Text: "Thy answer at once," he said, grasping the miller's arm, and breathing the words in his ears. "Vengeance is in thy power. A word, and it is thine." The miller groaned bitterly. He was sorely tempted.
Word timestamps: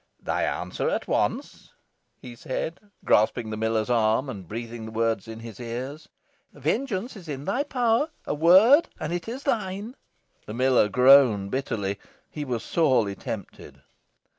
"Thy 0.19 0.41
answer 0.41 0.89
at 0.89 1.07
once," 1.07 1.73
he 2.19 2.35
said, 2.35 2.79
grasping 3.05 3.51
the 3.51 3.55
miller's 3.55 3.91
arm, 3.91 4.29
and 4.29 4.47
breathing 4.47 4.85
the 4.87 4.91
words 4.91 5.27
in 5.27 5.41
his 5.41 5.59
ears. 5.59 6.09
"Vengeance 6.51 7.15
is 7.15 7.29
in 7.29 7.45
thy 7.45 7.61
power. 7.61 8.09
A 8.25 8.33
word, 8.33 8.89
and 8.99 9.13
it 9.13 9.27
is 9.27 9.43
thine." 9.43 9.95
The 10.47 10.55
miller 10.55 10.89
groaned 10.89 11.51
bitterly. 11.51 11.99
He 12.31 12.43
was 12.43 12.63
sorely 12.63 13.13
tempted. 13.13 13.83